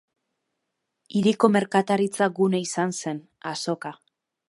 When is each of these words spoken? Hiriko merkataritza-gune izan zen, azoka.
Hiriko 1.19 1.51
merkataritza-gune 1.57 2.65
izan 2.69 2.99
zen, 3.01 3.25
azoka. 3.55 3.97